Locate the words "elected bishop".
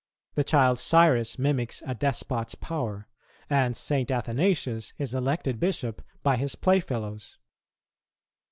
5.13-6.01